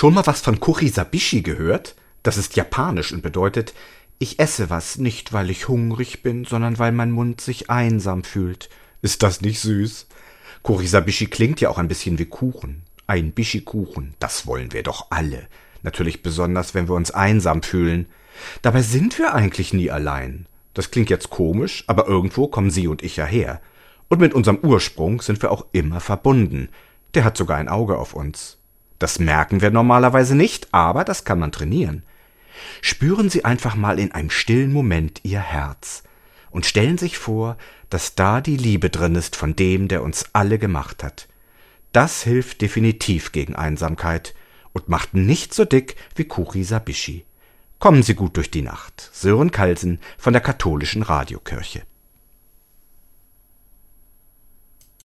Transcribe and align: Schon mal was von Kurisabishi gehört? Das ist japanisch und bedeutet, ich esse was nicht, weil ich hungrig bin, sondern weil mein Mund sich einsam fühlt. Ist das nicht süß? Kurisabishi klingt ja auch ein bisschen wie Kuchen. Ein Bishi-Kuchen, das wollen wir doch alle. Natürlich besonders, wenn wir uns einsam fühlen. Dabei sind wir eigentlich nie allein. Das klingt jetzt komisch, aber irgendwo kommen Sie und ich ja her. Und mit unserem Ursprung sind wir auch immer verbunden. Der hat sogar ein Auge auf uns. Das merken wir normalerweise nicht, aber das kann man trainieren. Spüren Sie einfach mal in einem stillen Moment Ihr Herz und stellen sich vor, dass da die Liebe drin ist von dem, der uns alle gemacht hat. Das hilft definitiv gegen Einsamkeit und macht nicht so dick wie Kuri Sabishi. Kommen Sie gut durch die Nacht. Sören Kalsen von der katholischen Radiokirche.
Schon 0.00 0.14
mal 0.14 0.26
was 0.26 0.40
von 0.40 0.60
Kurisabishi 0.60 1.42
gehört? 1.42 1.94
Das 2.22 2.38
ist 2.38 2.56
japanisch 2.56 3.12
und 3.12 3.20
bedeutet, 3.20 3.74
ich 4.18 4.38
esse 4.38 4.70
was 4.70 4.96
nicht, 4.96 5.34
weil 5.34 5.50
ich 5.50 5.68
hungrig 5.68 6.22
bin, 6.22 6.46
sondern 6.46 6.78
weil 6.78 6.90
mein 6.90 7.10
Mund 7.10 7.42
sich 7.42 7.68
einsam 7.68 8.24
fühlt. 8.24 8.70
Ist 9.02 9.22
das 9.22 9.42
nicht 9.42 9.60
süß? 9.60 10.06
Kurisabishi 10.62 11.26
klingt 11.26 11.60
ja 11.60 11.68
auch 11.68 11.76
ein 11.76 11.88
bisschen 11.88 12.18
wie 12.18 12.24
Kuchen. 12.24 12.80
Ein 13.06 13.32
Bishi-Kuchen, 13.32 14.14
das 14.20 14.46
wollen 14.46 14.72
wir 14.72 14.82
doch 14.84 15.08
alle. 15.10 15.46
Natürlich 15.82 16.22
besonders, 16.22 16.72
wenn 16.72 16.88
wir 16.88 16.94
uns 16.94 17.10
einsam 17.10 17.62
fühlen. 17.62 18.06
Dabei 18.62 18.80
sind 18.80 19.18
wir 19.18 19.34
eigentlich 19.34 19.74
nie 19.74 19.90
allein. 19.90 20.46
Das 20.72 20.90
klingt 20.90 21.10
jetzt 21.10 21.28
komisch, 21.28 21.84
aber 21.88 22.08
irgendwo 22.08 22.46
kommen 22.48 22.70
Sie 22.70 22.86
und 22.86 23.02
ich 23.02 23.16
ja 23.16 23.26
her. 23.26 23.60
Und 24.08 24.18
mit 24.18 24.32
unserem 24.32 24.60
Ursprung 24.62 25.20
sind 25.20 25.42
wir 25.42 25.52
auch 25.52 25.66
immer 25.72 26.00
verbunden. 26.00 26.70
Der 27.12 27.24
hat 27.24 27.36
sogar 27.36 27.58
ein 27.58 27.68
Auge 27.68 27.98
auf 27.98 28.14
uns. 28.14 28.59
Das 29.00 29.18
merken 29.18 29.62
wir 29.62 29.70
normalerweise 29.70 30.36
nicht, 30.36 30.68
aber 30.72 31.04
das 31.04 31.24
kann 31.24 31.40
man 31.40 31.50
trainieren. 31.50 32.04
Spüren 32.82 33.30
Sie 33.30 33.46
einfach 33.46 33.74
mal 33.74 33.98
in 33.98 34.12
einem 34.12 34.30
stillen 34.30 34.72
Moment 34.72 35.20
Ihr 35.24 35.40
Herz 35.40 36.02
und 36.50 36.66
stellen 36.66 36.98
sich 36.98 37.16
vor, 37.16 37.56
dass 37.88 38.14
da 38.14 38.42
die 38.42 38.58
Liebe 38.58 38.90
drin 38.90 39.14
ist 39.14 39.36
von 39.36 39.56
dem, 39.56 39.88
der 39.88 40.02
uns 40.02 40.26
alle 40.34 40.58
gemacht 40.58 41.02
hat. 41.02 41.28
Das 41.92 42.22
hilft 42.22 42.60
definitiv 42.60 43.32
gegen 43.32 43.56
Einsamkeit 43.56 44.34
und 44.74 44.90
macht 44.90 45.14
nicht 45.14 45.54
so 45.54 45.64
dick 45.64 45.96
wie 46.14 46.24
Kuri 46.24 46.62
Sabishi. 46.62 47.24
Kommen 47.78 48.02
Sie 48.02 48.14
gut 48.14 48.36
durch 48.36 48.50
die 48.50 48.62
Nacht. 48.62 49.08
Sören 49.14 49.50
Kalsen 49.50 49.98
von 50.18 50.34
der 50.34 50.42
katholischen 50.42 51.02
Radiokirche. 51.02 51.82